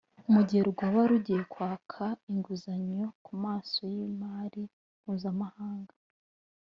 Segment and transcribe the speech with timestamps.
[0.33, 4.63] mu gihe rwaba rugiye kwaka inguzanyo ku masoko y’imari
[4.99, 5.95] mpuzamahanga